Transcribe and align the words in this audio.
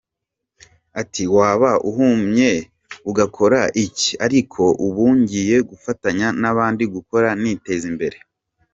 Ati“waba 1.01 1.71
uhumye 1.89 2.51
ugakora 3.09 3.61
iki? 3.85 4.11
ariko 4.25 4.61
ubu 4.85 5.03
ngiye 5.19 5.57
gufatanya 5.69 6.27
n’abandi 6.41 6.83
gukora 6.95 7.27
niteza 7.41 7.85
imbere”. 7.91 8.17